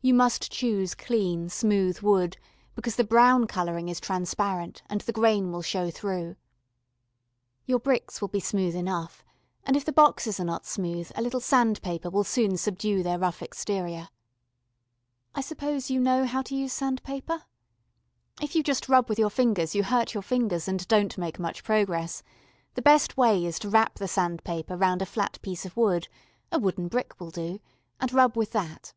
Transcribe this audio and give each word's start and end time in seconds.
You 0.00 0.14
must 0.14 0.50
choose 0.50 0.94
clean, 0.94 1.50
smooth 1.50 1.98
wood, 2.00 2.38
because 2.74 2.96
the 2.96 3.04
brown 3.04 3.46
colouring 3.46 3.90
is 3.90 4.00
transparent, 4.00 4.80
and 4.88 5.02
the 5.02 5.12
grain 5.12 5.52
will 5.52 5.60
show 5.60 5.90
through. 5.90 6.36
Your 7.66 7.78
bricks 7.78 8.22
will 8.22 8.28
be 8.28 8.40
smooth 8.40 8.74
enough, 8.74 9.22
and 9.64 9.76
if 9.76 9.84
the 9.84 9.92
boxes 9.92 10.40
are 10.40 10.46
not 10.46 10.64
smooth 10.64 11.12
a 11.14 11.20
little 11.20 11.40
sand 11.40 11.82
paper 11.82 12.08
will 12.08 12.24
soon 12.24 12.56
subdue 12.56 13.02
their 13.02 13.18
rough 13.18 13.42
exterior. 13.42 14.08
I 15.34 15.42
suppose 15.42 15.90
you 15.90 16.00
know 16.00 16.24
how 16.24 16.40
to 16.42 16.56
use 16.56 16.72
sand 16.72 17.02
paper? 17.02 17.42
If 18.40 18.54
you 18.54 18.62
just 18.62 18.88
rub 18.88 19.10
with 19.10 19.18
your 19.18 19.28
fingers 19.30 19.74
you 19.74 19.82
hurt 19.84 20.14
your 20.14 20.22
fingers 20.22 20.66
and 20.68 20.88
don't 20.88 21.18
make 21.18 21.38
much 21.38 21.62
progress; 21.62 22.22
the 22.76 22.82
best 22.82 23.18
way 23.18 23.44
is 23.44 23.58
to 23.58 23.68
wrap 23.68 23.96
the 23.96 24.08
sand 24.08 24.42
paper 24.42 24.74
round 24.74 25.02
a 25.02 25.06
flat 25.06 25.38
piece 25.42 25.66
of 25.66 25.76
wood 25.76 26.08
a 26.50 26.58
wooden 26.58 26.88
brick 26.88 27.20
will 27.20 27.30
do 27.30 27.60
and 28.00 28.10
rub 28.14 28.38
with 28.38 28.52
that. 28.52 28.94